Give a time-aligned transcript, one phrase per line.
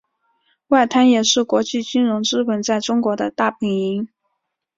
[0.69, 4.09] 外滩也是国际金融资本在中国的大本营。